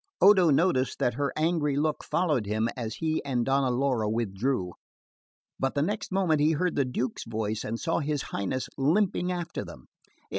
[0.19, 4.73] Odo noticed that her angry look followed him as he and Donna Laura withdrew;
[5.59, 9.63] but the next moment he heard the Duke's voice and saw his Highness limping after
[9.63, 9.89] them.